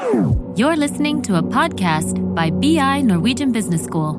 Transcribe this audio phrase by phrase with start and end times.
[0.00, 4.14] You're listening to a podcast by BI Norwegian Business School.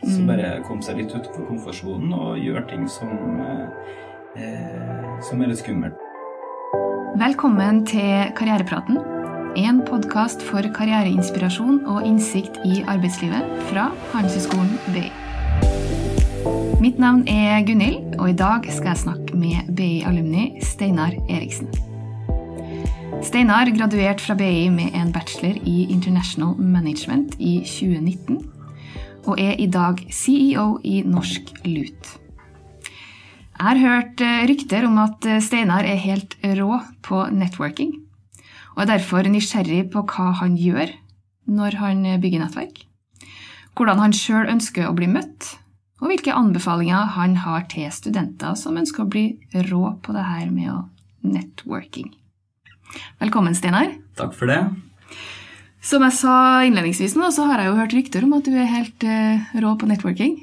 [0.00, 3.12] Så bare komme seg litt utenfor komfortsonen og gjøre ting som,
[3.44, 3.66] eh,
[4.40, 5.98] eh, som er litt skummelt.
[7.20, 8.96] Velkommen til Karrierepraten.
[9.56, 15.10] En podkast for karriereinspirasjon og innsikt i arbeidslivet fra Handelshøyskolen BI.
[16.82, 21.68] Mitt navn er Gunhild, og i dag skal jeg snakke med BI-alumni Steinar Eriksen.
[23.22, 28.40] Steinar graduerte fra BI med en bachelor i International Management i 2019,
[29.30, 32.16] og er i dag CEO i Norsk Lut.
[32.80, 37.94] Jeg har hørt eh, rykter om at eh, Steinar er helt rå på networking,
[38.74, 40.96] og er derfor nysgjerrig på hva han gjør
[41.46, 42.86] når han bygger nettverk,
[43.78, 45.61] hvordan han sjøl ønsker å bli møtt,
[46.02, 49.26] og hvilke anbefalinger han har til studenter som ønsker å bli
[49.70, 50.80] rå på det her med å
[51.22, 52.08] networking.
[53.22, 53.92] Velkommen, Steinar.
[54.18, 54.58] Takk for det.
[55.82, 56.34] Som jeg sa
[56.66, 59.72] innledningsvis, nå, så har jeg jo hørt rykter om at du er helt eh, rå
[59.78, 60.36] på networking.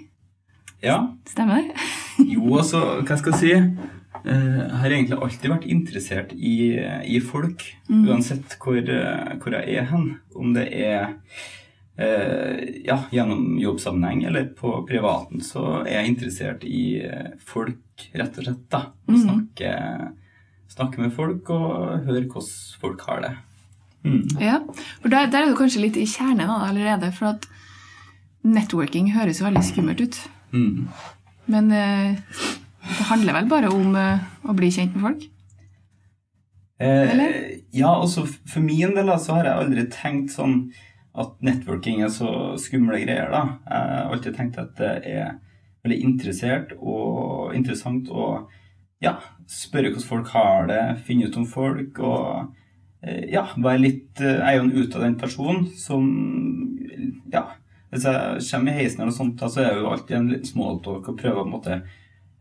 [0.83, 1.02] Ja.
[1.27, 1.75] Stemmer det?
[2.33, 3.52] Jo, altså, hva skal jeg si?
[4.23, 6.55] Eh, Jeg har egentlig alltid vært interessert i,
[7.07, 10.09] i folk, uansett hvor, eh, hvor jeg er hen.
[10.35, 11.13] Om det er
[12.00, 18.47] ja, gjennom jobbsammenheng eller på privaten, så er jeg interessert i eh, folk, rett og
[18.47, 18.66] slett.
[18.72, 18.81] da.
[19.09, 19.73] Å snakke,
[20.72, 23.33] snakke med folk og høre hvordan folk har det.
[24.08, 24.22] Mm.
[24.39, 24.61] Ja,
[25.02, 27.50] for der, der er du kanskje litt i kjernen allerede, for at
[28.47, 30.22] networking høres jo veldig skummelt ut.
[30.55, 30.88] Mm.
[31.52, 32.39] Men eh,
[32.86, 35.27] det handler vel bare om eh, å bli kjent med folk?
[36.80, 37.33] Eller?
[37.36, 40.61] Eh, ja, altså for min del så har jeg aldri tenkt sånn
[41.19, 42.31] at networking er så
[42.61, 43.29] skumle greier.
[43.31, 43.43] da.
[43.65, 45.37] Jeg har alltid tenkt at det er
[45.83, 48.47] veldig interessert og interessant å
[49.03, 49.15] ja,
[49.47, 52.49] spørre hvordan folk har det, finne ut om folk og
[53.01, 56.09] eh, ja, være litt eh, Jeg er jo en utadvendt person som
[57.31, 57.45] ja,
[57.93, 60.52] Hvis jeg kommer i heisen eller noe sånt, så er jeg jo alltid en liten
[60.52, 61.79] smalltalk og prøver på en måte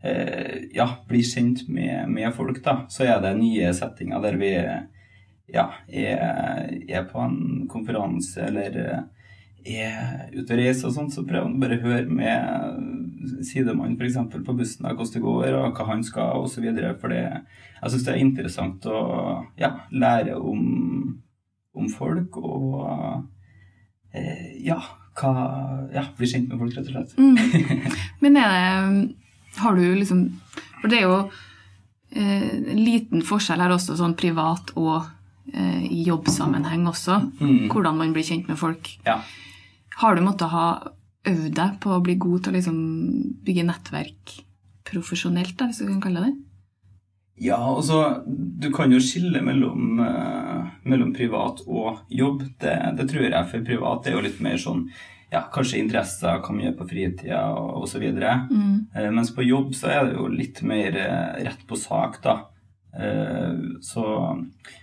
[0.03, 2.81] eh, ja, bli kjent med, med folk, da.
[2.91, 4.53] Så er det nye settinger der vi
[5.53, 7.39] ja, er, er på en
[7.71, 9.07] konferanse eller eh,
[9.69, 14.19] er ute og reiser og sånn, så prøver han bare å høre med sidemannen f.eks.
[14.45, 16.69] på bussen da, hvordan det går, og hva han skal, osv.
[17.01, 17.23] For det,
[17.81, 19.01] jeg syns det er interessant å
[19.59, 20.63] ja, lære om,
[21.75, 22.79] om folk og
[24.13, 24.79] eh, ja,
[25.19, 25.33] hva,
[25.93, 27.15] ja, bli kjent med folk, rett og slett.
[27.19, 27.85] Mm.
[28.23, 30.19] Men er det Har du liksom
[30.79, 31.15] For det er jo
[32.15, 35.09] eh, en liten forskjell her også, sånn privat og
[35.49, 37.19] i jobbsammenheng også.
[37.39, 37.69] Mm.
[37.71, 38.91] Hvordan man blir kjent med folk.
[39.07, 39.19] Ja.
[39.99, 40.67] Har du måttet ha
[41.27, 42.77] øvd deg på å bli god til å liksom
[43.45, 44.37] bygge nettverk
[44.89, 46.37] profesjonelt, da, hvis du kan kalle det det?
[47.39, 52.43] Ja, altså, du kan jo skille mellom, eh, mellom privat og jobb.
[52.59, 54.89] Det, det tror jeg, for privat er jo litt mer sånn
[55.29, 57.43] ja, kanskje interesser, hva man gjør på fritida
[57.79, 58.03] osv.
[58.09, 58.89] Mm.
[58.91, 62.35] Eh, mens på jobb så er det jo litt mer eh, rett på sak, da.
[62.97, 64.75] Eh, så eh,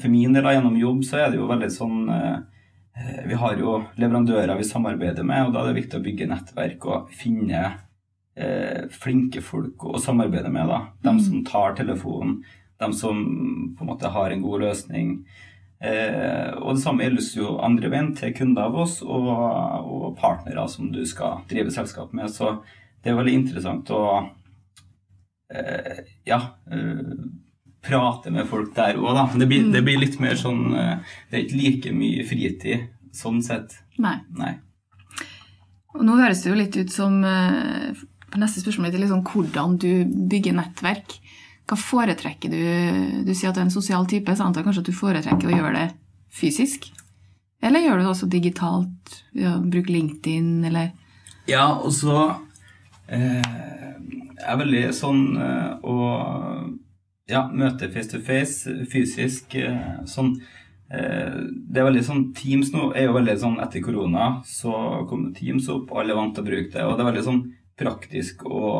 [0.00, 2.40] for min del, gjennom jobb, så er det jo veldig sånn eh,
[2.98, 6.28] eh, Vi har jo leverandører vi samarbeider med, og da er det viktig å bygge
[6.30, 7.62] nettverk og finne
[8.34, 10.68] eh, flinke folk å samarbeide med.
[10.68, 10.82] da.
[11.04, 12.42] De som tar telefonen,
[12.82, 13.22] de som
[13.76, 15.16] på en måte har en god løsning.
[15.82, 19.26] Eh, og det samme gjelder jo andre veien til kunder av oss og,
[19.82, 22.30] og partnere som du skal drive selskap med.
[22.30, 22.60] Så
[23.02, 24.02] det er veldig interessant å
[25.50, 26.38] eh, ja,
[26.70, 27.16] eh,
[27.82, 29.26] prate med folk der òg, da.
[29.38, 33.42] Det blir, det blir litt mer sånn eh, Det er ikke like mye fritid sånn
[33.44, 33.74] sett.
[34.00, 34.16] Nei.
[34.38, 34.54] Nei.
[35.92, 37.92] Og nå høres det jo litt ut som eh,
[38.32, 39.90] på Neste spørsmål mitt er liksom hvordan du
[40.30, 41.18] bygger nettverk.
[41.68, 42.62] Hva foretrekker du?
[43.26, 45.50] Du sier at du er en sosial type, så jeg antar kanskje at du foretrekker
[45.50, 45.88] å gjøre det
[46.32, 46.88] fysisk?
[47.62, 49.18] Eller gjør du det også digitalt?
[49.38, 50.90] Ja, Bruk LinkedIn, eller
[51.50, 52.16] Ja, og så
[53.06, 55.76] eh, Jeg er veldig sånn eh,
[57.32, 59.56] ja, møte face to face, fysisk.
[59.56, 60.34] Eh, sånn
[60.92, 65.30] eh, Det er veldig sånn Teams nå er jo veldig sånn etter korona, så kom
[65.36, 67.44] Teams opp, alle er vant til å bruke det, og det er veldig sånn
[67.82, 68.72] praktisk å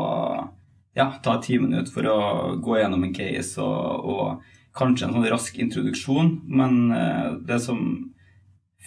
[0.95, 2.19] ja, ta ti minutter for å
[2.63, 7.81] gå gjennom en case og, og kanskje en sånn rask introduksjon, men eh, det som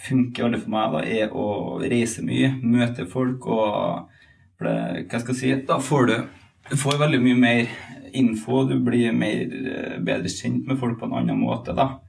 [0.06, 1.48] funker veldig for meg, da, er å
[1.82, 4.12] reise mye, møte folk og
[4.56, 5.54] for det, Hva skal jeg si?
[5.68, 6.16] Da får du,
[6.70, 7.74] du får veldig mye mer
[8.16, 12.00] info, du blir mer, eh, bedre kjent med folk på en annen måte, da.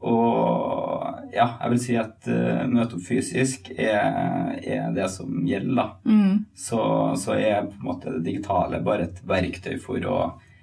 [0.00, 5.74] Og ja, jeg vil si at uh, møte opp fysisk er, er det som gjelder,
[5.76, 5.86] da.
[6.08, 6.46] Mm.
[6.56, 6.80] Så,
[7.20, 10.16] så er på en måte det digitale bare et verktøy for å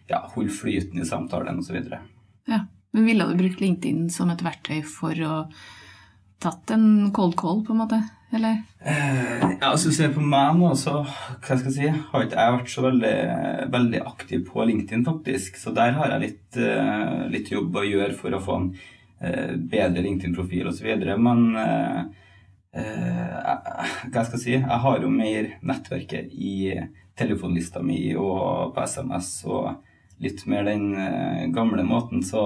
[0.09, 1.79] ja, holde flyten i samtalen osv.
[2.49, 2.63] Ja.
[2.95, 5.33] Men ville du brukt LinkedIn som et verktøy for å
[6.41, 7.99] tatt en cold call, på en måte?
[8.35, 8.57] Eller?
[8.79, 12.55] Eh, ja, altså ser på meg nå, så hva skal jeg si, har ikke jeg
[12.57, 13.15] vært så veldig,
[13.71, 15.59] veldig aktiv på LinkedIn, faktisk.
[15.61, 18.69] Så der har jeg litt, eh, litt jobb å gjøre for å få en
[19.21, 20.89] eh, bedre LinkedIn-profil osv.
[21.23, 21.43] Men
[22.77, 26.75] hva skal jeg si, jeg har jo mer nettverket i
[27.17, 29.71] telefonlista mi og på SMS og
[30.21, 30.91] litt mer den
[31.55, 32.43] gamle måten, så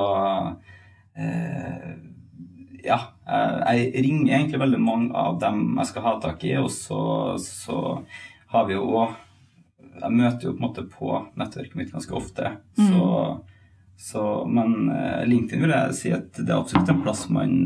[2.86, 7.02] ja, jeg ringer egentlig veldig mange av dem jeg skal ha tak i, og så,
[7.42, 7.78] så
[8.52, 9.18] har vi jo òg
[10.02, 12.88] Jeg møter jo på en måte på nettverket mitt ganske ofte, mm.
[12.90, 13.08] så,
[14.00, 17.58] så, Men eh, LinkedIn vil jeg si at det er absolutt en plass man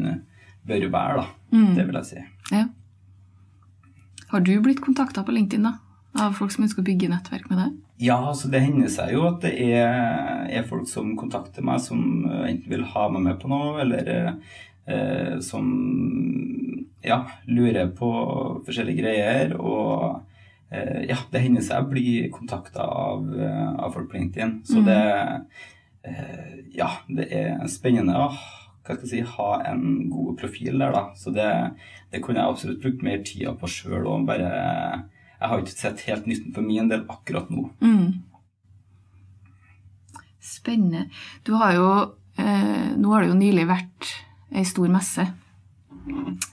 [0.65, 1.25] bør være, da.
[1.53, 1.71] Mm.
[1.77, 2.23] Det vil jeg si.
[2.51, 2.65] Ja.
[4.31, 5.77] Har du blitt kontakta på LinkedIn, da?
[6.25, 7.73] Av folk som ønsker å bygge nettverk med deg?
[8.03, 12.25] Ja, altså det hender seg jo at det er, er folk som kontakter meg, som
[12.25, 14.39] enten vil ha meg med på noe, eller
[14.87, 15.69] eh, som
[17.05, 18.09] ja, lurer på
[18.65, 19.55] forskjellige greier.
[19.59, 20.21] Og
[20.73, 24.59] eh, ja, det hender seg å bli kontakta av, eh, av, folk på LinkedIn.
[24.67, 24.85] Så mm.
[24.89, 25.01] det
[26.11, 28.29] eh, Ja, det er spennende å
[28.85, 31.07] hva skal jeg si, ha en god profil der, da.
[31.17, 31.47] Så det,
[32.13, 36.03] det kunne jeg absolutt brukt mer tida på sjøl og bare Jeg har ikke sett
[36.05, 37.65] helt nytten for min del akkurat nå.
[37.81, 38.21] Mm.
[40.45, 41.07] Spennende.
[41.43, 41.89] Du har jo
[42.37, 44.11] eh, Nå har det jo nylig vært
[44.53, 45.25] ei stor messe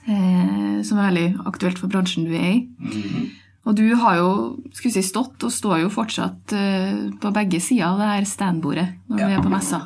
[0.07, 2.59] eh, som er veldig aktuelt for bransjen du er i.
[2.79, 3.31] Mm.
[3.63, 4.29] Og du har jo
[4.75, 8.87] skulle si, stått og står jo fortsatt eh, på begge sider av det her standbordet
[9.07, 9.27] når ja.
[9.27, 9.83] du er på messa.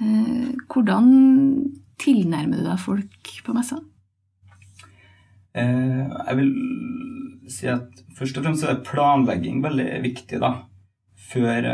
[0.00, 1.06] Eh, hvordan
[2.00, 3.80] tilnærmer du deg folk på messa?
[5.56, 6.52] Eh, jeg vil
[7.50, 10.58] si at først og fremst er planlegging veldig viktig, da.
[11.30, 11.66] Før,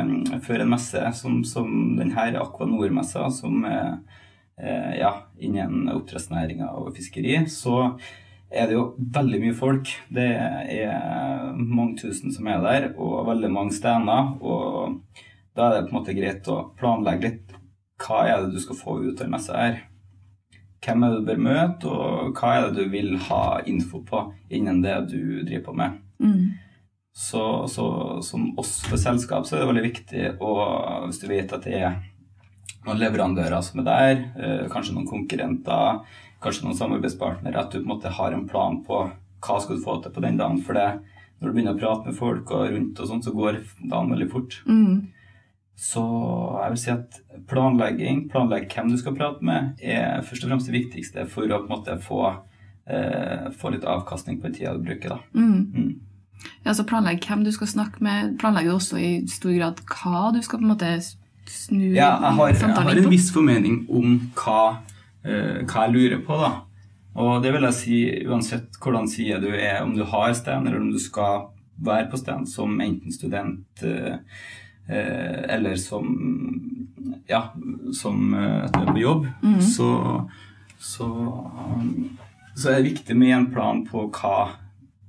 [0.44, 3.94] før en messe som, som denne Aqua Nord-messa, som er
[4.56, 7.90] ja, innen oppdrettsnæringa og fiskeri, så
[8.50, 9.90] er det jo veldig mye folk.
[10.12, 14.30] Det er mange tusen som er der, og veldig mange steder.
[14.40, 15.00] Og
[15.56, 17.54] da er det på en måte greit å planlegge litt
[18.04, 19.78] hva er det du skal få ut av messa her.
[20.84, 24.22] Hvem er det du bør møte, og hva er det du vil ha info på
[24.54, 25.96] innen det du driver på med.
[26.22, 26.44] Mm.
[27.16, 27.42] Så,
[27.72, 27.86] så,
[28.22, 30.52] som oss for selskap så er det veldig viktig, å,
[31.06, 31.96] hvis du vet at det er
[32.86, 36.00] noen leverandører som er der, eh, kanskje noen konkurrenter,
[36.42, 39.10] kanskje noen samarbeidspartnere, at du på en måte har en plan på
[39.42, 40.62] hva skal du få til på den dagen.
[40.62, 41.00] For det,
[41.40, 44.30] når du begynner å prate med folk og rundt og sånt, så går dagen veldig
[44.30, 44.62] fort.
[44.66, 45.08] Mm.
[45.76, 46.02] Så
[46.62, 50.70] jeg vil si at planlegging, planlegg hvem du skal prate med, er først og fremst
[50.70, 52.22] det viktigste for å på en måte få,
[52.86, 55.08] eh, få litt avkastning på tida du bruker.
[55.08, 55.18] da.
[55.34, 55.72] Mm.
[55.74, 56.00] Mm.
[56.64, 58.38] Ja, så Planlegg hvem du skal snakke med.
[58.40, 60.90] Planlegg du også i stor grad hva du skal på en måte
[61.52, 64.62] snu ja, jeg har, jeg har en viss formening om hva,
[65.26, 66.52] uh, hva, jeg lurer på, da.
[67.16, 70.82] Og det vil jeg si uansett hvordan side du er, om du har stand, eller
[70.82, 74.18] om du skal være på stand som enten student uh,
[74.90, 76.12] uh, eller som
[77.26, 77.40] ja,
[77.94, 78.34] som
[78.76, 79.60] på jobb, mm.
[79.62, 79.88] så,
[80.78, 82.18] så, um,
[82.54, 84.65] så er det viktig med en plan på hva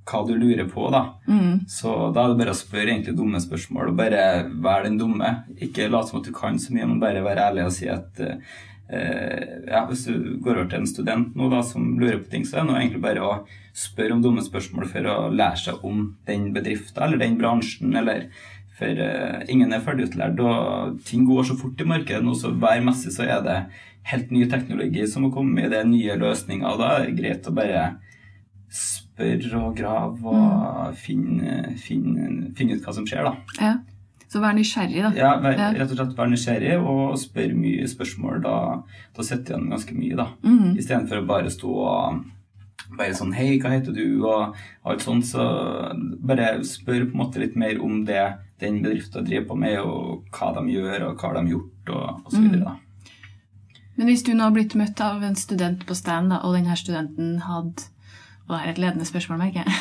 [0.08, 1.04] hva du lurer på, da.
[1.28, 1.68] Mm.
[1.70, 4.24] Så da er det bare å spørre egentlig dumme spørsmål, og bare
[4.54, 5.34] være den dumme.
[5.60, 8.22] Ikke late som at du kan så mye, men bare være ærlig og si at
[8.24, 8.42] eh,
[9.68, 12.62] ja, hvis du går over til en student nå da, som lurer på ting, så
[12.62, 13.34] er det egentlig bare å
[13.78, 18.30] spørre om dumme spørsmål for å lære seg om den bedriften eller den bransjen, eller
[18.78, 22.84] for uh, ingen er ferdigutlært, og ting går så fort i markedet nå, så hver
[22.86, 23.58] messe så er det
[24.12, 27.50] helt ny teknologi som har kommet, det er nye løsninger, og da er det greit
[27.50, 27.88] å bare
[29.18, 30.98] spør og grav og mm.
[31.02, 33.62] finne, finne, finne, ut hva som skjer, da.
[33.62, 33.76] Ja.
[34.28, 35.12] Så vær nysgjerrig, da.
[35.16, 38.42] Ja, vær, rett og slett vær nysgjerrig og spør mye spørsmål.
[38.44, 38.56] Da,
[39.16, 40.26] da setter du igjen ganske mye, da.
[40.44, 40.74] Mm.
[40.76, 42.26] Istedenfor å bare stå og
[42.98, 44.20] bare sånn Hei, hva heter du?
[44.28, 44.58] Og
[44.88, 45.30] alt sånt.
[45.30, 45.46] Så
[46.28, 48.26] bare spør på en måte litt mer om det
[48.60, 52.32] den bedriften driver på med, og hva de gjør, og hva de har gjort, og
[52.34, 52.64] så Mm.
[52.64, 52.76] Da.
[53.98, 57.40] Men hvis du nå har blitt møtt av en student på stand, og denne studenten
[57.42, 57.88] hadde
[58.48, 59.72] og det er et ledende spørsmål, merker jeg.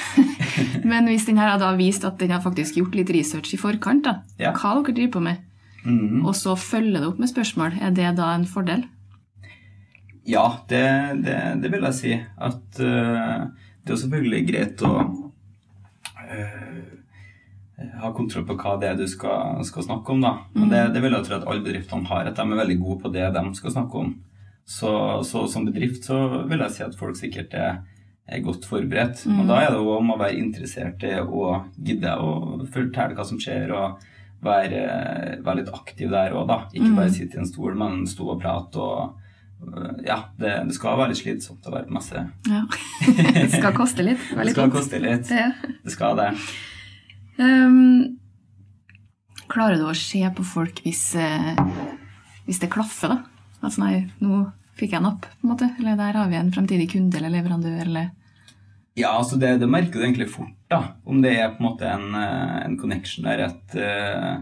[0.90, 4.04] Men hvis den her hadde vist at den har faktisk gjort litt research i forkant,
[4.06, 4.50] da, ja.
[4.56, 5.44] hva dere driver på med,
[5.84, 6.24] mm.
[6.26, 8.82] og så følger det opp med spørsmål, er det da en fordel?
[10.26, 10.82] Ja, det,
[11.22, 12.16] det, det vil jeg si.
[12.42, 13.46] At uh,
[13.86, 16.86] det er selvfølgelig greit å uh,
[18.02, 20.32] ha kontroll på hva det er du skal, skal snakke om, da.
[20.56, 20.94] Men det, mm.
[20.96, 23.28] det, vil jeg tro at alle bedriftene har, at de er veldig gode på det
[23.36, 24.16] de skal snakke om.
[24.66, 24.90] Så,
[25.22, 26.16] så som bedrift så
[26.50, 27.84] vil jeg si at folk sikkert er
[28.26, 29.22] er godt forberedt.
[29.26, 29.40] Mm.
[29.40, 32.30] Og da er det jo om å være interessert i å gidde å
[32.74, 34.06] fortelle hva som skjer, og,
[34.46, 34.82] være,
[35.44, 36.58] være litt aktiv der òg, da.
[36.74, 39.22] Ikke bare sitte i en stol, men stå og prate og
[40.04, 42.26] Ja, det, det skal være litt slitsomt å være på messe.
[42.44, 42.60] Ja.
[43.38, 44.20] det skal koste litt.
[44.20, 44.74] Det skal fint.
[44.74, 45.30] koste litt.
[45.32, 45.48] Ja.
[45.80, 46.28] Det skal det.
[47.40, 48.18] Um,
[49.48, 51.56] klarer du å se på folk hvis, eh,
[52.44, 53.56] hvis det klaffer, da?
[53.64, 54.44] Altså nei, nå
[54.76, 55.26] fikk jeg den opp?
[55.26, 55.70] på en måte.
[55.80, 58.14] Eller der har vi en fremtidig kunde eller leverandør, eller
[58.96, 60.96] Ja, altså det, det merker du egentlig fort, da.
[61.04, 64.38] Om det er på en måte en, eh, en connection der at uh,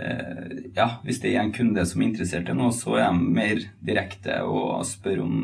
[0.00, 3.34] uh, Ja, hvis det er en kunde som er interessert i noe, så er de
[3.36, 5.34] mer direkte og spør om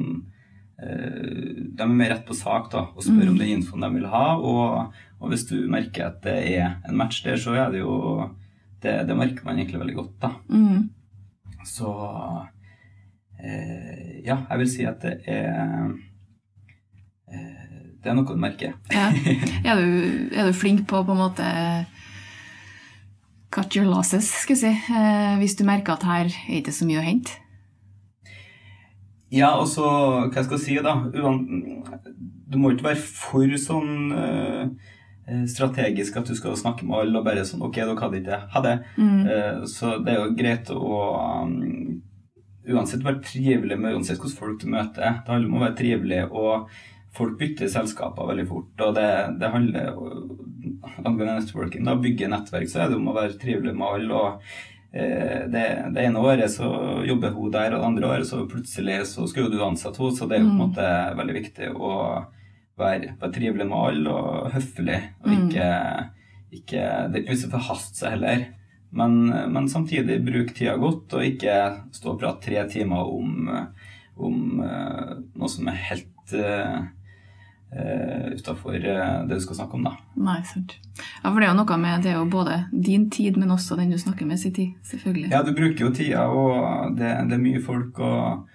[0.81, 4.09] uh, De er mer rett på sak da, og spør om den infoen de vil
[4.09, 4.25] ha.
[4.39, 7.97] Og, og hvis du merker at det er en match der, så er det jo
[8.81, 10.33] Det, det merker man egentlig veldig godt, da.
[10.49, 10.89] mm.
[11.69, 11.91] Så
[13.42, 15.90] eh, ja, jeg vil si at det er
[17.30, 17.66] eh,
[18.00, 18.73] Det er noe du merker.
[18.92, 19.11] ja.
[19.68, 21.47] er, du, er du flink på på en måte
[23.50, 26.87] cut your losses, skal jeg si, eh, hvis du merker at her er ikke så
[26.87, 27.35] mye å hente?
[29.30, 29.87] Ja, og så
[30.30, 30.97] Hva skal jeg si, da?
[32.50, 34.62] Du må ikke være for sånn eh,
[35.28, 38.30] eh, strategisk at du skal snakke med alle og bare sånn Ok, dere hadde ikke
[38.32, 38.40] det.
[38.54, 38.76] Ha det.
[38.99, 40.97] Eh, så det er jo greit å
[42.75, 45.21] uansett være trivelig med uansett hvordan folk du møter.
[45.21, 46.71] Det handler om å være trivelig, og
[47.17, 48.85] folk bytter selskaper veldig fort.
[48.87, 49.11] Og det,
[49.41, 49.95] det handler
[51.05, 54.21] angående networking, da, bygge nettverk, så er det om å være trivelig med alle.
[54.21, 54.53] og
[54.93, 56.69] eh, det, det ene året så
[57.09, 60.31] jobber hun der, og det andre året så plutselig så skal du ansette henne, så
[60.31, 61.93] det er jo på en måte veldig viktig å
[62.81, 65.69] være, være trivelig med alle og høflig, og ikke,
[66.50, 68.49] ikke Det er ikke vits i å forhaste seg heller.
[68.90, 69.20] Men,
[69.54, 71.56] men samtidig bruke tida godt, og ikke
[71.94, 73.50] stå og prate tre timer om,
[74.18, 76.88] om uh, noe som er helt uh,
[78.35, 78.97] utafor det
[79.30, 79.92] du skal snakke om, da.
[80.18, 80.75] Nei, sant.
[81.23, 83.78] Ja, for det er jo noe med Det er jo både din tid, men også
[83.78, 84.73] den du snakker med sin tid.
[84.82, 85.30] Selvfølgelig.
[85.30, 88.49] Ja, du bruker jo tida, og det, det er mye folk, og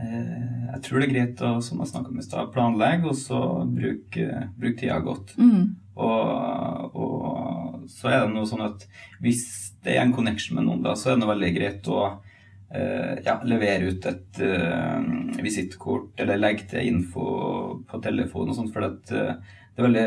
[0.00, 3.18] eh, jeg tror det er greit å, som jeg snakka om i stad, planlegge, og
[3.20, 5.36] så bruke bruk tida godt.
[5.36, 5.76] Mm.
[6.00, 7.51] Og, og
[7.90, 8.84] så er det noe sånn at
[9.22, 9.46] hvis
[9.82, 12.02] det er en connection med noen, da, så er det noe veldig greit å
[12.74, 15.02] eh, ja, levere ut et uh,
[15.42, 17.26] visittkort eller legge til info
[17.88, 20.06] på telefonen og sånt, for at, eh, det er veldig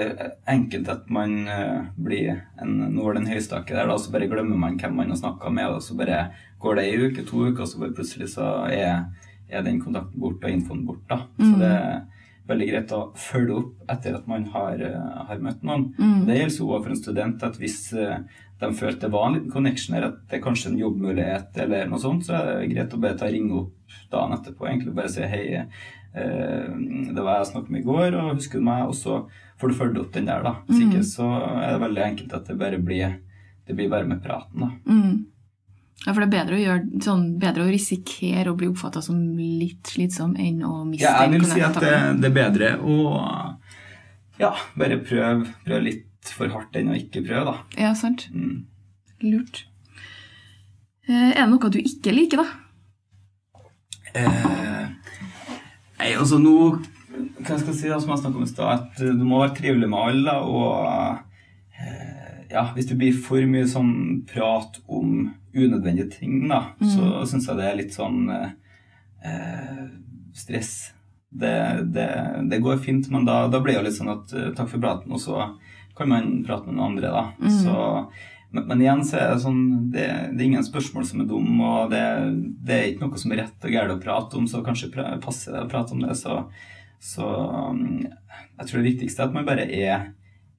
[0.53, 4.59] enkelt at man eh, blir en nål i en høystakke der, da, så bare glemmer
[4.61, 6.27] man hvem man har snakka med, og så bare
[6.61, 9.07] går det ei uke, to uker, og så bare plutselig så er,
[9.49, 11.09] er den kontakten borte og infoen borte.
[11.11, 11.25] da.
[11.41, 12.03] Så det er
[12.47, 15.87] veldig greit å følge opp etter at man har, eh, har møtt noen.
[16.27, 18.19] Det gjelder jo også for en student at hvis eh,
[18.61, 21.89] de følte det var en liten connection her, at det er kanskje en jobbmulighet eller
[21.91, 25.11] noe sånt, så er det greit å bare ta ringe opp dagen etterpå egentlig bare
[25.11, 25.45] si hei,
[26.15, 26.69] eh,
[27.11, 28.87] det var jeg snakket med i går, og husker du meg?
[28.87, 29.25] Og så
[29.59, 30.57] får du følge opp den der, da.
[30.67, 33.19] Hvis ikke så er det veldig enkelt at det bare blir
[33.65, 34.71] det blir bare med praten, da.
[34.85, 35.25] Mm.
[36.05, 39.17] Ja, for det er bedre å, gjøre, sånn, bedre å risikere å bli oppfatta som
[39.37, 42.97] litt slitsom enn å miste Ja, jeg vil si at det, det er bedre å
[44.37, 47.81] ja, bare prøve prøv litt for hardt enn å ikke prøve, da.
[47.87, 48.27] Ja, sant.
[48.33, 48.65] Mm.
[49.25, 49.63] Lurt.
[51.07, 53.63] Eh, Er det noe du ikke liker, da?
[54.15, 54.85] Eh,
[55.99, 59.01] nei, altså nå Hva skal jeg si, da, som jeg snakket om i stad, at
[59.01, 60.33] du må være trivelig med alle.
[60.43, 61.24] Og
[62.55, 63.95] ja, hvis det blir for mye sånn
[64.29, 68.51] prat om unødvendige ting, da, så syns jeg det er litt sånn eh,
[69.27, 69.81] eh,
[70.35, 70.75] stress.
[71.35, 71.55] Det,
[71.91, 72.09] det,
[72.51, 74.83] det går fint, men da, da blir det jo litt sånn at eh, takk for
[74.83, 75.49] praten, og så
[75.95, 77.51] kan man prate med noen andre, da.
[77.63, 77.75] Så
[78.55, 81.49] men, men igjen så er det sånn det, det er ingen spørsmål som er dum,
[81.59, 82.03] og det,
[82.63, 84.91] det er ikke noe som er rett og galt å prate om, så kanskje
[85.23, 86.15] passer det å prate om det.
[86.19, 86.37] Så,
[87.03, 87.31] så
[87.71, 90.05] um, jeg tror det viktigste er at man bare er,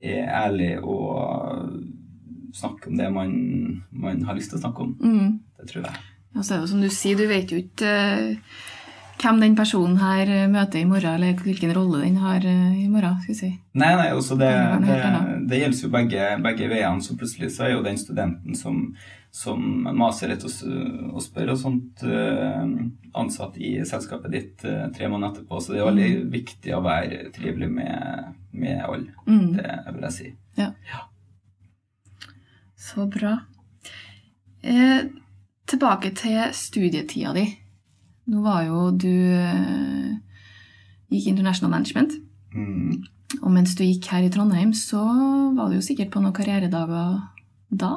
[0.04, 1.45] er ærlig og
[2.54, 3.32] snakker om det man,
[3.90, 4.94] man har lyst til å snakke om.
[5.00, 5.40] Mm.
[5.60, 6.04] Det tror jeg.
[6.36, 8.64] Og så er det som du sier, du vet jo ikke uh,
[9.16, 12.88] hvem den personen her eh, møter i morgen, eller hvilken rolle den har uh, i
[12.92, 13.16] morgen.
[13.22, 13.52] skal vi si.
[13.80, 14.50] Nei, nei, også det,
[14.84, 17.04] Det det, det gjelder jo begge, begge veiene.
[17.04, 18.82] Så plutselig så er jo den studenten som,
[19.32, 19.64] som
[19.96, 20.52] maser litt og,
[21.14, 22.68] og spør og sånt, uh,
[23.16, 25.64] ansatt i selskapet ditt tre måneder etterpå.
[25.64, 29.16] Så det er veldig viktig å være trivelig med, med alle.
[29.24, 29.52] Mm.
[29.56, 30.32] Det vil jeg si.
[30.60, 30.74] Ja.
[30.92, 31.06] Ja.
[32.86, 33.32] Så bra.
[34.62, 35.06] Eh,
[35.66, 37.46] tilbake til studietida di.
[38.30, 40.16] Nå var jo du eh,
[41.12, 42.16] gikk International Management.
[42.54, 43.02] Mm.
[43.42, 45.02] Og mens du gikk her i Trondheim, så
[45.56, 47.18] var du jo sikkert på noen karrieredager
[47.70, 47.92] da.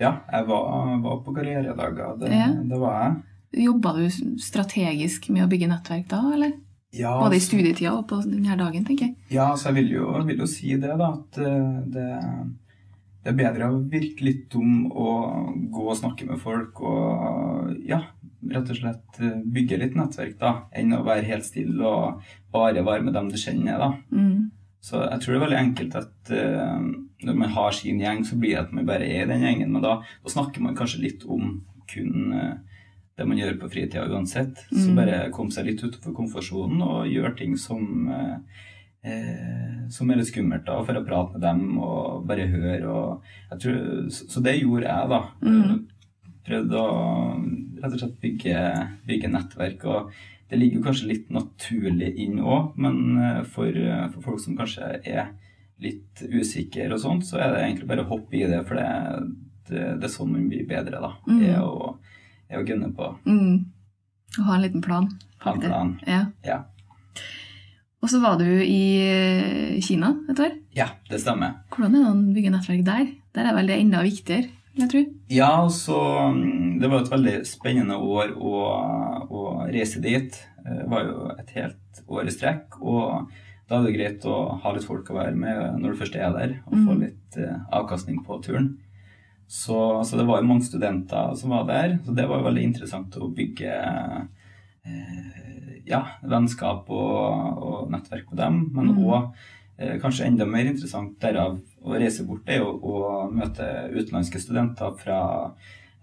[0.00, 2.14] Ja, jeg var, var på karrieredager.
[2.22, 2.46] Det, Ja.
[2.70, 3.18] det var jeg.
[3.66, 4.04] Jobba du
[4.40, 6.52] strategisk med å bygge nettverk da, eller?
[6.94, 9.16] Ja, Både i så- studietida og på denne dagen, tenker jeg.
[9.30, 11.10] Ja, så jeg vil jo, vil jo si det, da.
[11.12, 12.06] At eh, det
[13.22, 17.98] det er bedre å virke litt dum og gå og snakke med folk og ja,
[18.48, 22.22] rett og slett eh, bygge litt nettverk, da, enn å være helt stille og
[22.54, 23.76] bare være med dem du kjenner.
[23.82, 23.90] da.
[24.14, 24.48] Mm.
[24.80, 26.80] Så jeg tror det er veldig enkelt at uh,
[27.28, 29.74] når man har sin gjeng, så blir det at man bare er i den gjengen.
[29.74, 31.58] Men da, da snakker man kanskje litt om
[31.92, 32.54] kun uh,
[33.20, 34.62] det man gjør på fritida uansett.
[34.70, 34.96] Så Mm.
[34.96, 38.38] bare komme seg litt utenfor komfortsonen og gjøre ting som uh,
[39.02, 42.90] eh, som er litt skummelt, da, for å prate med dem og bare høre.
[42.90, 43.80] Og jeg tror,
[44.16, 45.22] så, det gjorde jeg, da.
[45.44, 46.34] Mm.
[46.50, 46.92] Prøvde å
[47.80, 48.66] rett og slett bygge,
[49.08, 49.88] bygge nettverk.
[49.88, 50.12] og
[50.50, 53.76] det ligger kanskje litt naturlig inn òg, men eh, for,
[54.16, 55.28] for folk som kanskje er
[55.80, 58.88] litt usikre og sånt, så er det egentlig bare å hoppe i det, for det,
[59.70, 61.12] det, det er sånn man blir bedre, da.
[61.28, 61.44] Mhm.
[61.46, 61.92] Er å,
[62.50, 63.12] er å gunne på.
[63.30, 63.70] Mm.
[64.38, 65.08] Og ha en liten plan.
[65.44, 65.94] Ha en plan.
[66.06, 66.24] Ja.
[66.46, 66.58] Ja.
[68.00, 70.54] Og så var du i eh, Kina et år.
[70.76, 71.58] ja, det stemmer.
[71.74, 73.10] Hvordan er det å bygge nettverk der?
[73.36, 74.48] Der er vel det enda viktigere,
[74.80, 75.04] jeg tror.
[75.30, 75.98] Ja, så
[76.32, 78.54] mm, det var et veldig spennende år å,
[79.28, 80.32] å reise dit.
[80.64, 82.80] Det var jo et helt år i strekk.
[82.80, 83.28] Og
[83.70, 86.32] da er det greit å ha litt folk å være med når du først er
[86.34, 87.00] der, og få Mhm.
[87.04, 88.72] litt eh, avkastning på turen.
[89.50, 89.76] Så,
[90.06, 93.16] så det var jo mange studenter som var der, så det var jo veldig interessant
[93.18, 94.20] å bygge eh,
[95.90, 98.60] ja, vennskap og, og nettverk med dem.
[98.76, 99.34] Men òg
[99.78, 104.94] eh, kanskje enda mer interessant derav å reise bort, er jo å møte utenlandske studenter
[105.00, 105.20] fra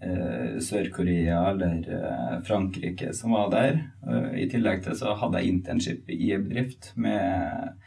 [0.02, 3.80] eh, Sør-Korea eller eh, Frankrike som var der.
[4.08, 7.78] Eh, I tillegg til så hadde jeg internship i en bedrift med,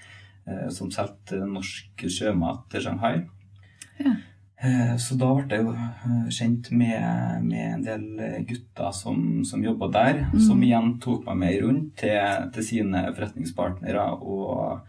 [0.46, 3.16] eh, som solgte norsk sjømat til Shanghai.
[4.00, 4.16] Ja.
[4.62, 9.62] Eh, Så da ble jeg jo eh, kjent med, med en del gutter som, som
[9.64, 10.40] jobba der, mm.
[10.46, 14.82] som igjen tok meg med rundt til, til sine forretningspartnere og,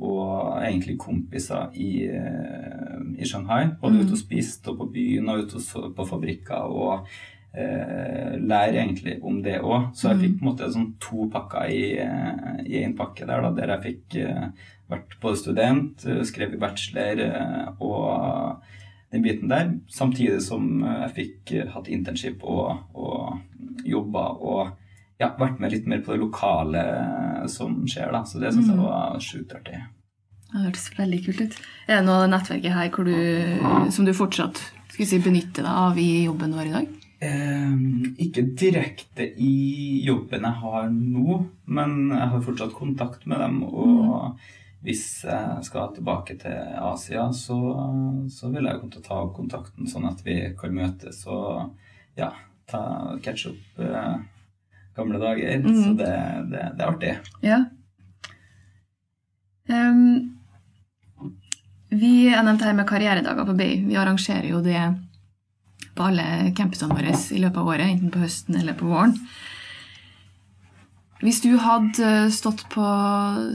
[0.00, 3.66] og egentlig kompiser i, eh, i Shanghai.
[3.82, 4.06] Både mm.
[4.06, 5.60] ute og spiste og på byen og ute
[5.98, 6.64] på fabrikker.
[6.64, 7.06] og
[7.52, 9.90] eh, lære egentlig om det òg.
[9.92, 10.24] Så jeg Mhm.
[10.24, 11.84] fikk på en måte sånn to pakker i,
[12.70, 14.20] i en pakke der, da, der jeg fikk
[14.88, 18.62] vært både student, skrevet bachelor og
[19.12, 19.72] den biten der.
[19.90, 24.76] Samtidig som eh, jeg fikk eh, hatt internship og, og jobba og
[25.20, 28.12] ja, vært med litt mer på det lokale eh, som skjer.
[28.14, 28.84] da, Så det syns jeg Mhm.
[28.86, 29.80] var sjukt artig.
[30.50, 31.58] Det hørtes veldig kult ut.
[31.86, 34.58] Er det noe av nettverket her du, som du fortsatt
[34.90, 36.88] skal si, benytter deg av i jobben vår i dag?
[37.22, 37.76] Eh,
[38.24, 41.36] ikke direkte i jobben jeg har nå,
[41.68, 43.62] men jeg har fortsatt kontakt med dem.
[43.62, 44.38] Og
[44.84, 47.58] hvis jeg skal tilbake til Asia, så,
[48.32, 51.74] så vil jeg komme til å ta opp kontakten, sånn at vi kan møtes og
[52.16, 52.30] ja,
[52.70, 52.80] ta,
[53.24, 54.14] catch up eh,
[54.96, 55.60] gamle dager.
[55.60, 55.82] Mhm.
[55.84, 56.14] Så det,
[56.52, 57.14] det, det er artig.
[57.44, 57.60] Ja.
[59.70, 60.38] Um,
[61.90, 63.70] vi er nevnt her med karrieredager på BI.
[63.84, 64.80] Vi arrangerer jo det
[65.94, 69.16] på alle campusene våre i løpet av året, enten på høsten eller på våren.
[71.20, 72.84] Hvis du hadde stått på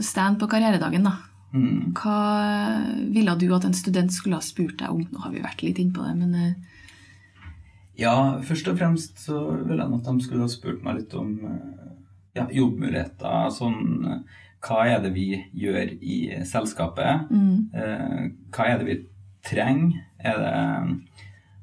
[0.06, 1.16] stand på karrieredagen, da,
[1.56, 1.92] Mm.
[1.94, 2.16] hva
[3.14, 5.06] ville du at en student skulle ha spurt deg om?
[5.12, 6.52] Nå har vi vært litt inne på det, men eh,
[7.96, 11.30] Ja, først og fremst så ville jeg at de skulle ha spurt meg litt om
[11.46, 11.94] eh,
[12.36, 13.48] ja, jobbmuligheter.
[13.56, 14.18] Sånn eh,
[14.66, 17.30] hva er det vi gjør i selskapet?
[17.30, 18.98] mm, Eh, hva er det vi
[19.46, 20.02] trenger?
[20.18, 21.00] Er det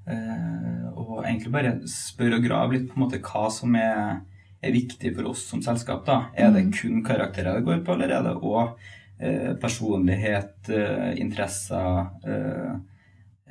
[0.07, 4.21] eh, Og egentlig bare spørre og grave litt på en måte hva som er,
[4.63, 6.05] er viktig for oss som selskap.
[6.07, 6.29] da.
[6.35, 8.75] Er det kun karakterer det går på, eller er det òg
[9.19, 12.73] eh, personlighet, eh, interesser eh,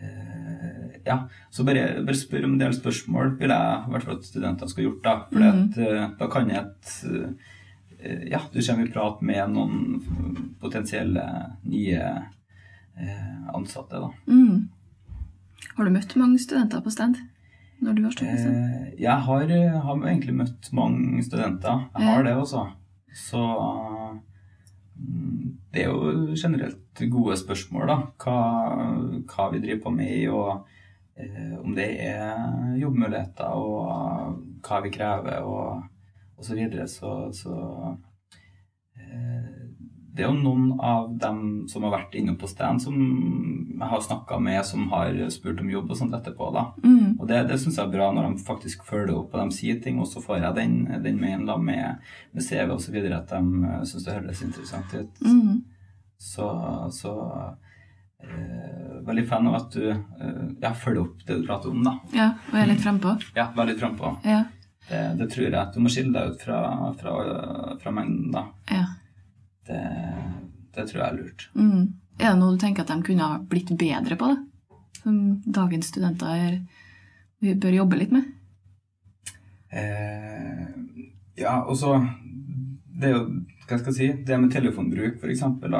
[0.02, 1.16] eh, Ja,
[1.50, 4.70] så bare, bare spør om en del spørsmål, vil jeg i hvert fall at studentene
[4.70, 5.02] skal gjort.
[5.02, 6.16] Da for Mhm.
[6.18, 11.24] da kan et eh, ja, du kommer i prat med noen potensielle
[11.64, 12.28] nye
[13.54, 13.94] ansatte.
[13.98, 14.10] Da.
[14.26, 14.68] mm.
[15.76, 17.16] Har du møtt mange studenter på stand?
[17.82, 18.30] Når du har stand?
[18.30, 21.88] Eh, jeg har, eh, har egentlig møtt mange studenter.
[21.96, 22.66] Jeg har det også.
[23.12, 23.42] Så
[24.96, 27.96] mm, det er jo generelt gode spørsmål, da.
[28.22, 28.36] Hva,
[29.32, 30.68] hva vi driver på med, og
[31.18, 35.82] eh, om det er jobbmuligheter, og hva vi krever, og,
[36.38, 36.86] og så videre.
[36.88, 37.56] Så, så
[38.94, 39.61] eh,
[40.12, 41.38] det er jo noen av dem
[41.72, 42.96] som har vært inne på stand, som
[43.72, 46.50] jeg har snakka med, som har spurt om jobb og sånt etterpå.
[46.52, 46.66] da.
[46.84, 47.16] Mm.
[47.16, 49.80] Og det, det syns jeg er bra når de faktisk følger opp og de sier
[49.80, 52.04] ting, og så får jeg den, den mailen da med,
[52.36, 53.00] med CV osv.
[53.08, 55.24] at de syns det høres interessant ut.
[55.24, 55.62] Mm.
[56.20, 56.48] Så,
[56.92, 57.16] så
[58.20, 61.98] eh, veldig fan av at du eh, ja, følger opp det du prater om, da.
[62.12, 63.16] Ja, og er litt frempå.
[63.38, 64.18] Ja, veldig frampå.
[64.28, 64.44] Ja.
[64.90, 66.66] Det, det tror jeg at du må skille deg ut fra,
[67.00, 67.20] fra,
[67.80, 68.50] fra mengden, da.
[68.68, 68.90] ja.
[69.68, 69.82] Det,
[70.74, 71.48] det tror jeg er lurt.
[71.54, 71.82] Mm.
[72.20, 74.32] Er det noe du tenker at de kunne ha blitt bedre på?
[74.32, 74.40] det?
[75.02, 76.58] som dagens studenter er,
[77.42, 78.28] vi bør jobbe litt med?
[79.72, 80.66] Eh,
[81.40, 81.94] ja, og så
[82.92, 83.22] Det er jo
[83.64, 84.08] Hva skal jeg si?
[84.26, 85.72] Det med telefonbruk, for eksempel.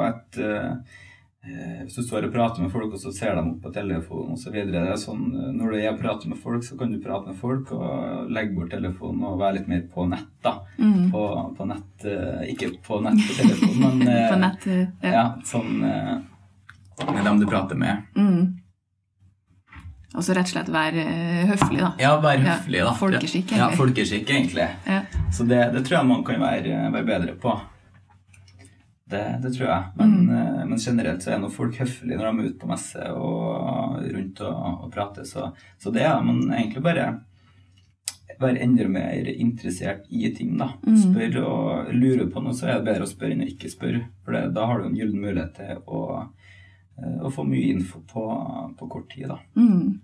[1.43, 4.37] Eh, hvis du står og prater med folk, og så ser de opp på telefonen
[4.37, 4.55] osv.
[5.01, 5.23] Sånn,
[5.57, 8.55] når du er og prater med folk, så kan du prate med folk og legge
[8.55, 10.29] bort telefonen og være litt mer på nett.
[10.43, 10.53] da.
[10.79, 11.11] Mm.
[11.11, 11.25] På,
[11.57, 14.67] på nett eh, Ikke på nett på telefon, men eh, På nett,
[15.03, 15.11] ja.
[15.11, 16.15] ja, sånn eh,
[17.11, 18.07] med dem du prater med.
[18.15, 18.59] Mm.
[20.13, 21.91] Altså rett og slett være eh, høflig, da.
[21.99, 22.95] Ja, være høflig, da.
[22.99, 24.67] folkeskikk, Ja, folkeskikk, egentlig.
[24.87, 25.03] Ja.
[25.33, 27.55] Så det, det tror jeg man kan være, være bedre på.
[29.09, 29.83] Det, det tror jeg.
[29.99, 30.29] Men, Mm.
[30.31, 33.99] eh, men generelt så er nå folk høflige når de er ute på messe og
[34.15, 35.25] rundt og, og prater.
[35.27, 37.07] Så, så det er man egentlig bare
[38.39, 40.71] være enda mer interessert i ting, da.
[40.87, 40.95] Mm.
[40.97, 44.05] Spør og lurer på noe, så er det bedre å spørre enn å ikke spørre.
[44.25, 45.99] For det, da har du en gyllen mulighet til å,
[46.97, 48.23] eh, å få mye info på,
[48.79, 49.37] på kort tid, da.
[49.59, 49.99] Mm.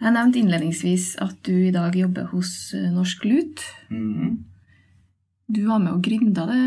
[0.00, 3.62] Jeg nevnte innledningsvis at du i dag jobber hos eh, Norsk Lut.
[3.90, 4.36] Mhm.
[5.46, 6.62] Du var med og grinda det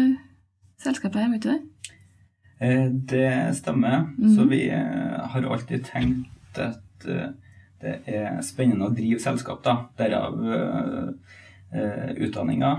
[0.79, 1.59] selskapet her, vet du det?
[2.61, 4.05] Eh, Det stemmer.
[4.17, 4.35] Mhm.
[4.35, 7.29] Så vi eh, har alltid tenkt at eh,
[7.81, 9.75] det er spennende å drive selskap, da.
[9.97, 10.39] Derav
[11.71, 12.71] eh, utdanninga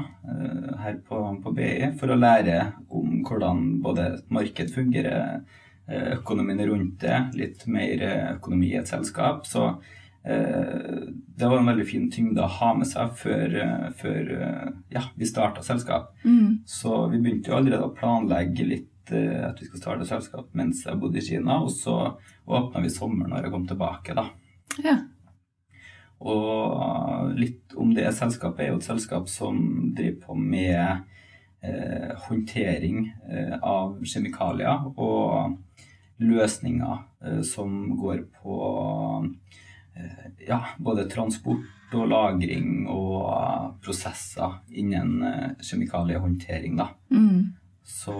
[0.82, 5.40] her på, på BI, for å lære om hvordan både et marked fungerer,
[5.90, 8.02] økonomien rundt det, litt mer
[8.36, 9.46] økonomi i et selskap.
[9.48, 9.64] Så
[10.24, 11.08] eh,
[11.40, 15.04] det var en veldig fin tyngde å ha med seg før, eh, før eh, ja,
[15.16, 16.12] vi starta selskap.
[16.24, 16.60] Mm.
[16.68, 20.84] Så vi begynte jo allerede å planlegge litt eh, at vi skal starte selskap mens
[20.86, 21.62] jeg bodde i Kina.
[21.64, 21.96] Og så
[22.44, 24.28] åpna vi sommeren når jeg kom tilbake, da.
[24.84, 24.98] Ja.
[26.20, 29.62] Og litt om det selskapet er jo et selskap som
[29.96, 31.06] driver på med
[31.64, 35.56] eh, håndtering eh, av kjemikalier og
[36.20, 38.58] løsninger eh, som går på
[40.46, 46.90] ja, både transport og lagring og prosesser innen eh, kjemikaliehåndtering, da.
[47.10, 47.56] Mm.
[47.84, 48.14] Så,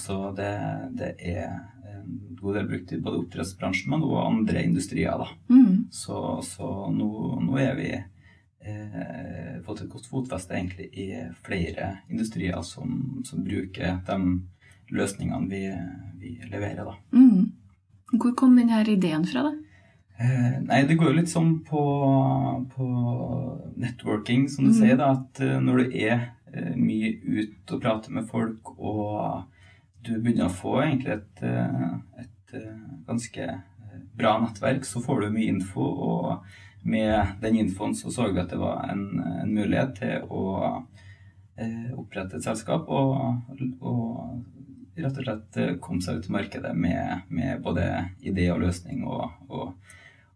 [0.00, 0.52] så det,
[0.96, 1.50] det er
[1.92, 5.20] en god del brukt i både oppdrettsbransjen, men også andre industrier.
[5.20, 5.28] da.
[5.52, 5.88] Mm.
[5.92, 7.10] Så, så nå,
[7.44, 11.08] nå er vi eh, fått et godt fotfeste egentlig i
[11.44, 14.18] flere industrier som, som bruker de
[14.92, 15.66] løsningene vi,
[16.22, 16.88] vi leverer.
[16.88, 16.96] da.
[17.12, 17.52] Mm.
[18.12, 19.71] Hvor kom denne ideen fra, da?
[20.22, 21.82] Eh, nei, det går jo litt sånn på,
[22.74, 22.88] på
[23.80, 24.78] networking, som du Mm.
[24.78, 25.10] sier, da.
[25.16, 29.44] At eh, når du er eh, mye ute og prater med folk, og
[30.04, 31.42] du begynner å få egentlig et,
[32.22, 32.54] et
[33.06, 33.48] ganske
[34.18, 35.82] bra nettverk, så får du mye info.
[35.82, 36.44] Og
[36.82, 39.06] med den infoen så så vi at det var en,
[39.42, 40.82] en mulighet til å
[41.56, 43.42] eh, opprette et selskap og,
[43.80, 44.42] og
[44.98, 47.86] rett og slett kom komme seg ut i markedet med, med både
[48.20, 49.72] idé og løsning og, og,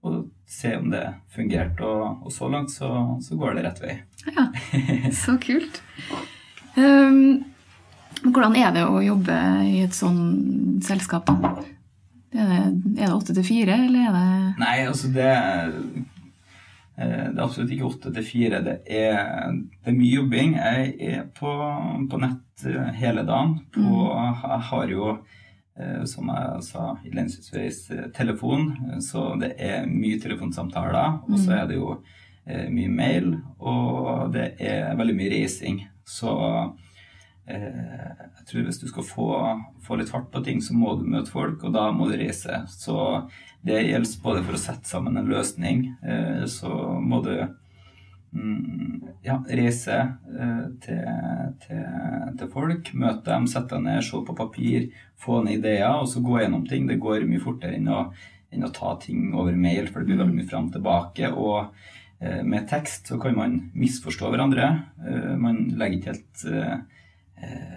[0.07, 1.85] og se om det fungerte.
[1.85, 2.91] Og, og så langt så,
[3.23, 3.99] så går det rett vei.
[4.31, 4.49] Ja,
[5.15, 5.83] så kult.
[6.77, 7.45] Um,
[8.25, 11.55] hvordan er det å jobbe i et sånt selskap, da?
[12.37, 16.03] Er det, åtte til fire, eller er det Nei, altså det eh,
[16.97, 18.61] det er absolutt ikke åtte til fire.
[18.65, 20.57] Det er, det mye jobbing.
[20.57, 21.53] Jeg er på,
[22.11, 23.59] på nett eh, hele dagen.
[23.73, 24.11] På,
[24.43, 25.11] Jeg har jo,
[26.09, 28.71] som jeg sa innledningsvis, eh, telefon.
[28.93, 31.21] eh, Så det er mye telefonsamtaler.
[31.29, 32.03] Og så er det jo
[32.47, 35.83] eh, mye mail, og det er veldig mye reising.
[36.07, 36.33] Så
[37.47, 37.61] eh,
[38.39, 39.29] jeg tror hvis du skal få,
[39.87, 42.63] få litt fart på ting, så må du møte folk, og da må du reise.
[42.71, 42.97] Så
[43.67, 46.71] det gjelder både for å sette sammen en løsning, eh, så
[47.03, 47.55] må du mm,
[49.27, 51.03] ja, reise eh, til,
[51.65, 51.83] til,
[52.39, 54.89] til folk, møte dem, sette deg ned, se på papir,
[55.21, 56.87] få ned ideer, og så gå gjennom ting.
[56.89, 58.05] Det går mye fortere enn å,
[58.55, 61.33] enn å ta ting over mail, for det blir veldig mye fram og tilbake.
[61.33, 61.59] og
[62.21, 64.71] eh, med tekst så kan man misforstå hverandre.
[65.03, 66.47] Eh, Man legger ikke helt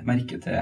[0.07, 0.55] merke til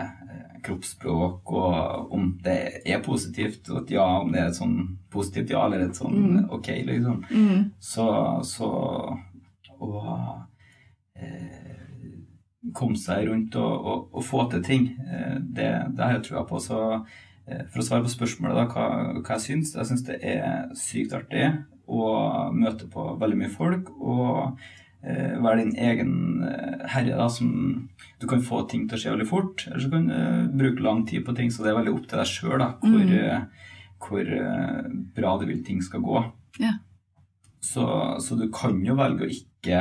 [0.66, 4.78] kroppsspråk og om det er positivt, og et ja, om det er et sånn
[5.14, 7.20] positivt ja eller et sånn ok, liksom.
[7.30, 7.60] mm.
[7.78, 8.08] Så,
[8.48, 8.70] så
[9.84, 10.48] å
[11.16, 12.18] eh,
[12.76, 16.44] komme seg rundt og, og, og få til ting, eh, det, det har jeg trua
[16.50, 16.60] på.
[16.64, 16.80] Så
[17.48, 18.88] eh, for å svare på spørsmålet da, hva,
[19.22, 21.46] hva jeg syns, jeg syns det er sykt artig
[21.88, 22.10] å
[22.52, 23.94] møte på veldig mye folk.
[24.02, 24.58] og
[25.06, 26.12] eh, være din egen
[26.92, 27.16] herre.
[27.16, 27.88] da, som
[28.20, 31.06] Du kan få ting til å skje veldig fort, eller så kan du bruke lang
[31.08, 31.52] tid på ting.
[31.54, 33.48] Så det er veldig opp til deg sjøl hvor, Mm.
[34.04, 34.28] hvor
[35.16, 36.20] bra du vil ting skal gå.
[36.62, 36.74] Ja.
[37.68, 37.84] Så,
[38.24, 39.80] så du kan jo velge å ikke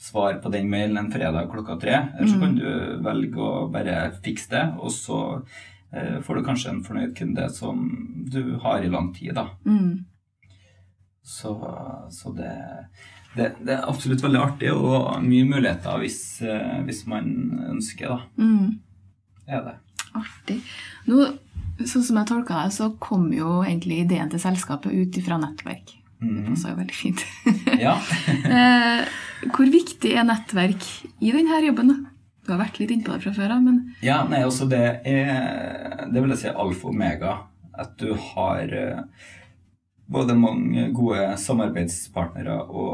[0.00, 1.96] svare på den mailen en fredag klokka tre.
[2.16, 2.42] Eller så Mm.
[2.44, 5.18] kan du velge å bare fikse det, og så
[5.92, 7.82] eh, får du kanskje en fornøyd kunde som
[8.30, 9.48] du har i lang tid, da.
[9.66, 10.04] Mm.
[11.26, 11.52] Så,
[12.10, 12.52] så det,
[13.36, 17.32] det, det er absolutt veldig artig og mye muligheter hvis, eh, hvis man
[17.72, 18.20] ønsker, da.
[18.38, 18.78] Mm.
[19.48, 19.74] Er det.
[20.16, 20.60] Artig.
[21.10, 21.26] Nå,
[21.82, 25.96] sånn som jeg tolka det, så kom jo egentlig ideen til selskapet ut ifra nettverk.
[26.20, 26.44] Det Mhm.
[26.48, 27.24] passer jo veldig fint.
[27.86, 27.94] Ja.
[28.48, 29.06] Eh,
[29.52, 30.84] Hvor viktig er nettverk
[31.20, 31.88] i denne jobben?
[31.88, 31.96] da?
[32.46, 36.06] Du har vært litt innpå det fra før av, men Ja, nei, altså det er
[36.12, 37.32] Det vil jeg si alfa og omega.
[37.78, 39.02] At du har eh,
[40.08, 42.84] både mange gode samarbeidspartnere å,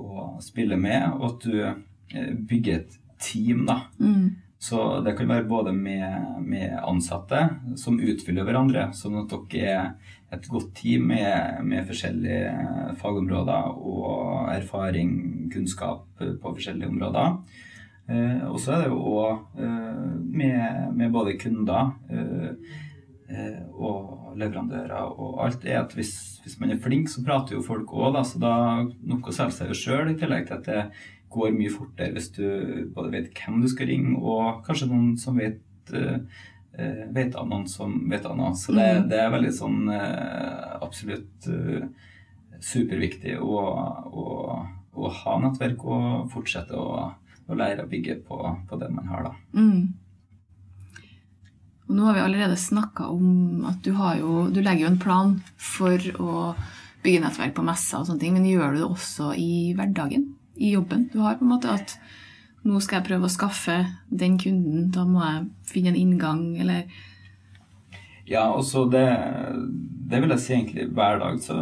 [0.00, 3.82] å spille med, og at du eh, bygger et team, da.
[4.00, 7.44] mm, Så det kan være både med, med ansatte
[7.78, 14.50] som utfyller hverandre, sånn at dere er et godt team med, med forskjellige fagområder og
[14.50, 15.14] erfaring,
[15.52, 17.38] kunnskap på forskjellige områder.
[18.08, 22.76] Eh, og så er det jo òg eh, med, med både kunder eh,
[23.28, 26.12] og leverandører og alt, er at hvis,
[26.44, 28.22] hvis man er flink, så prater jo folk òg, da.
[28.24, 28.52] Så da
[28.86, 30.84] noe selger seg jo sjøl, i tillegg til at det
[31.28, 32.44] går mye fortere hvis du
[32.94, 36.18] både vet hvem du skal ringe, og kanskje noen som vet eh,
[36.78, 38.54] eh, vet av noen som vet av noe.
[38.56, 39.08] Så det, Mhm.
[39.10, 41.84] det er veldig sånn eh, absolutt eh,
[42.60, 43.60] superviktig å,
[44.08, 44.26] å,
[44.98, 47.12] å ha nettverk og fortsette å,
[47.48, 48.38] å lære å bygge på,
[48.68, 49.34] på det man har, da.
[49.54, 49.82] mm.
[51.88, 55.00] Og nå har vi allerede snakka om at du, har jo, du legger jo en
[55.00, 56.54] plan for å
[57.04, 60.26] bygge nettverk på messer og sånne ting, men gjør du det også i hverdagen?
[60.58, 61.06] I jobben?
[61.12, 61.94] Du har på en måte at
[62.66, 63.76] nå skal jeg prøve å skaffe
[64.10, 66.84] den kunden, da må jeg finne en inngang, eller
[68.28, 69.06] Ja, og så det,
[70.10, 71.56] det vil jeg si egentlig hver dag så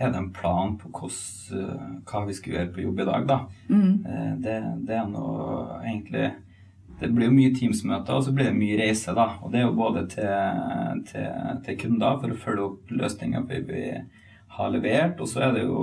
[0.00, 1.20] er det en plan på hos,
[1.52, 3.38] hva vi skal gjøre på jobb i dag, da.
[3.68, 4.56] mm, Eh, Det,
[4.88, 6.32] det er noe egentlig
[6.98, 9.28] Det blir jo mye Teams-møter, og så blir det mye reise, da.
[9.42, 11.28] Og det er jo både til, til,
[11.66, 13.84] til kunder for å følge opp løsninger vi, vi
[14.58, 15.82] har levert, og så er det jo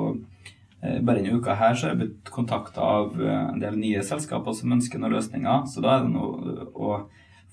[0.81, 4.03] eh, bare denne uka her så er jeg blitt kontakta av eh, en del nye
[4.03, 5.69] selskaper som ønsker noen løsninger.
[5.71, 6.97] Så da er det noe å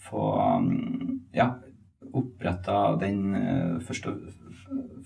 [0.02, 0.26] få
[0.58, 1.52] um, ja,
[2.12, 4.24] oppretta den eh, først og,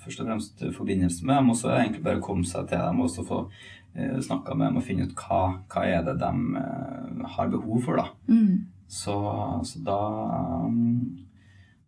[0.00, 2.70] først og fremst forbindelse med dem, og så er det egentlig bare å komme seg
[2.70, 3.44] til dem og så få
[4.22, 5.40] snakka med dem og finne ut hva,
[5.72, 8.08] hva er det de eh, har behov for, da.
[8.28, 8.56] mm,
[8.88, 9.14] Så,
[9.66, 9.96] så da
[10.66, 11.26] um,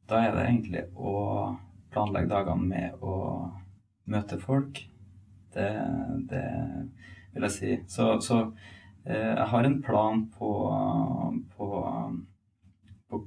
[0.08, 1.12] Da er det egentlig å
[1.92, 3.14] planlegge dagene med å
[4.08, 4.80] møte folk.
[5.54, 5.68] Det,
[6.30, 6.44] det
[7.34, 7.74] vil jeg si.
[7.92, 8.38] Så, så
[9.04, 10.50] eh, jeg har en plan på,
[11.56, 11.68] på,
[13.10, 13.20] på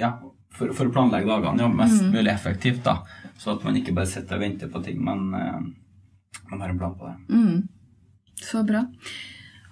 [0.00, 0.14] Ja,
[0.54, 2.12] for, for å planlegge dagene ja, mest Mhm.
[2.16, 2.98] mulig effektivt, da.
[3.36, 5.60] Så at man ikke bare sitter og venter på ting, men eh,
[6.50, 7.16] man har en plan på det.
[7.28, 7.68] mm.
[8.40, 8.84] Så bra.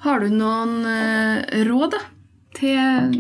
[0.03, 2.01] Har du noen eh, råd da,
[2.57, 3.13] til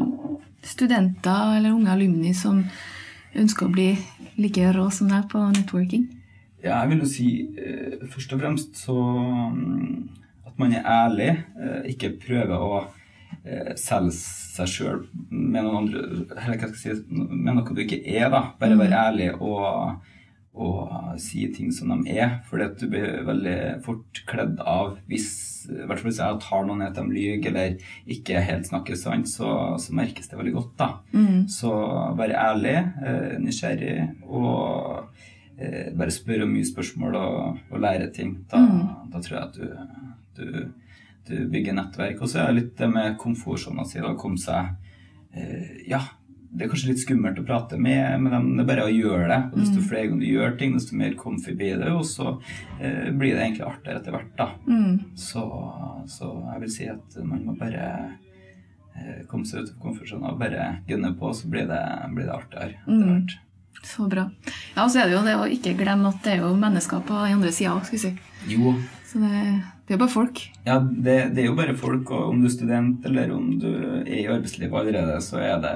[0.66, 2.64] studenter eller unge alumni som
[3.38, 3.92] ønsker å bli
[4.42, 6.09] like rå som deg på networking?
[6.62, 7.28] Ja, jeg vil jo si
[7.59, 9.94] eh, først og fremst så mm,
[10.50, 11.31] at man er ærlig.
[11.59, 12.83] Eh, ikke prøver å
[13.81, 14.98] selge seg sjøl
[15.33, 15.87] med noen
[16.76, 18.42] si Med noe du ikke er, da.
[18.61, 19.96] Bare være ærlig og,
[20.55, 22.41] og si ting som de er.
[22.53, 25.31] At du blir veldig fort kledd av hvis
[25.71, 27.77] i hvert fall hvis jeg tar noen i at de lyver eller
[28.11, 30.73] ikke helt snakker sant, så, så merkes det veldig godt.
[30.77, 30.88] da.
[31.15, 31.45] Mm.
[31.49, 31.71] Så
[32.19, 33.95] være ærlig, eh, nysgjerrig
[34.27, 35.07] og
[35.62, 38.33] bare bare spørre mye spørsmål og, og lære ting.
[38.51, 39.11] Da, Mm.
[39.12, 40.73] da tror jeg at du, du,
[41.29, 42.21] du bygger nettverk.
[42.23, 44.01] Og så er det litt det med komfortsona si.
[44.03, 44.73] å komme seg
[45.37, 46.01] eh, Ja,
[46.53, 48.49] det er kanskje litt skummelt å prate med, med dem.
[48.59, 49.38] Det er bare å gjøre det.
[49.53, 52.35] Og desto flere ganger du gjør ting, desto mer comfy blir det, og så
[52.79, 54.35] eh, blir det egentlig artigere etter hvert.
[54.37, 54.49] da.
[54.69, 54.99] Mm.
[55.17, 55.45] Så,
[56.12, 57.87] så jeg vil si at man må bare
[58.97, 61.81] eh, komme seg ut av komfortsona og bare gunne på, så blir det,
[62.17, 63.09] blir det artigere etter Mm.
[63.17, 63.38] hvert.
[63.83, 64.29] Så bra.
[64.77, 67.01] Ja, og så er det jo det å ikke glemme at det er jo mennesker
[67.09, 68.12] på den andre sida òg, skal vi si.
[68.53, 68.75] Jo,
[69.09, 69.41] Så det,
[69.88, 70.38] det er bare folk.
[70.69, 73.67] ja, det, det er jo bare folk, og om du er student eller om du
[73.73, 75.75] er i arbeidslivet allerede, så er det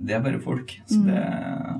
[0.00, 0.72] det er bare folk.
[0.86, 1.06] Så Mm.
[1.06, 1.22] det,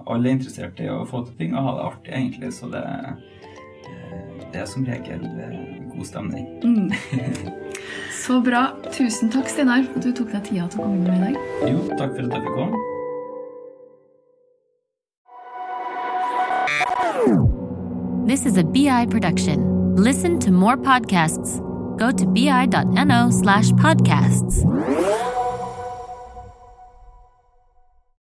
[0.07, 2.53] alle er interessert i å få til ting og ha det artig, egentlig.
[2.53, 6.47] Så det, eh, det er som regel eh, god stemning.
[6.65, 6.91] Mm.
[8.25, 8.71] Så bra.
[8.93, 11.71] Tusen takk, Steinar, for at du tok deg tida til å komme med i dag.
[11.71, 12.83] Jo, takk for at jeg fikk komme.
[18.27, 19.95] This is a BI production.
[19.97, 21.61] Listen to more podcasts.
[21.99, 24.65] Go to bi.no slash podcasts.